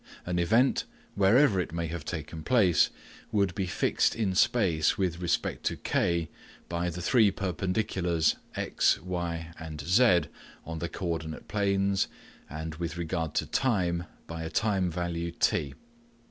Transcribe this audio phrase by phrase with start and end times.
[0.25, 2.89] An event, wherever it may have taken place,
[3.31, 6.27] would be fixed in space with respect to K
[6.67, 10.21] by the three perpendiculars x, y, z
[10.65, 12.07] on the co ordinate planes,
[12.49, 15.75] and with regard to time by a time value t.